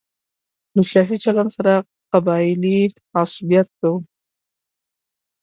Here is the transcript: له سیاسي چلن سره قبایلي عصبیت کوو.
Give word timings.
له 0.75 0.81
سیاسي 0.91 1.17
چلن 1.23 1.47
سره 1.57 1.73
قبایلي 2.11 2.79
عصبیت 3.21 3.67
کوو. 3.79 3.95